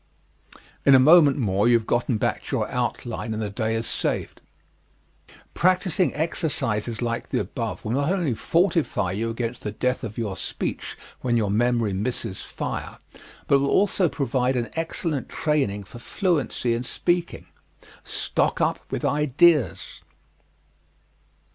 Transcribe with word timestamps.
In 0.83 0.95
a 0.95 0.99
moment 0.99 1.37
more 1.37 1.67
you 1.67 1.75
have 1.75 1.85
gotten 1.85 2.17
back 2.17 2.41
to 2.45 2.55
your 2.55 2.69
outline 2.69 3.35
and 3.35 3.43
the 3.43 3.51
day 3.51 3.75
is 3.75 3.85
saved. 3.85 4.41
Practising 5.53 6.11
exercises 6.15 7.03
like 7.03 7.29
the 7.29 7.39
above 7.39 7.85
will 7.85 7.91
not 7.91 8.11
only 8.11 8.33
fortify 8.33 9.11
you 9.11 9.29
against 9.29 9.61
the 9.61 9.69
death 9.69 10.03
of 10.03 10.17
your 10.17 10.35
speech 10.35 10.97
when 11.19 11.37
your 11.37 11.51
memory 11.51 11.93
misses 11.93 12.41
fire, 12.41 12.97
but 13.45 13.57
it 13.57 13.59
will 13.59 13.69
also 13.69 14.09
provide 14.09 14.55
an 14.55 14.71
excellent 14.73 15.29
training 15.29 15.83
for 15.83 15.99
fluency 15.99 16.73
in 16.73 16.81
speaking. 16.83 17.45
_Stock 18.03 18.59
up 18.59 18.79
with 18.91 19.05
ideas. 19.05 20.01